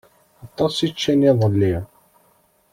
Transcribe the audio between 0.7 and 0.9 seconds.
i